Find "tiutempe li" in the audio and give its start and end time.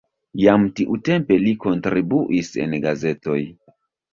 0.79-1.53